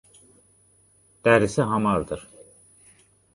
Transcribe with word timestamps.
Dərisi 1.27 1.67
hamardır. 1.73 2.25